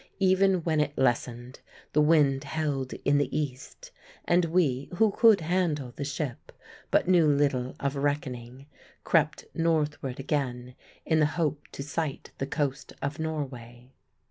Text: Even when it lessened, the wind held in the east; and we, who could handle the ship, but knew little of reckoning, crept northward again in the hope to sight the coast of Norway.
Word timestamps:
Even 0.17 0.63
when 0.63 0.79
it 0.79 0.97
lessened, 0.97 1.59
the 1.93 2.01
wind 2.01 2.43
held 2.43 2.93
in 3.05 3.19
the 3.19 3.37
east; 3.39 3.91
and 4.25 4.45
we, 4.45 4.89
who 4.95 5.11
could 5.11 5.41
handle 5.41 5.93
the 5.95 6.03
ship, 6.03 6.51
but 6.89 7.07
knew 7.07 7.27
little 7.27 7.75
of 7.79 7.95
reckoning, 7.95 8.65
crept 9.03 9.45
northward 9.53 10.19
again 10.19 10.73
in 11.05 11.19
the 11.19 11.27
hope 11.37 11.67
to 11.71 11.83
sight 11.83 12.31
the 12.39 12.47
coast 12.47 12.93
of 13.03 13.19
Norway. 13.19 13.91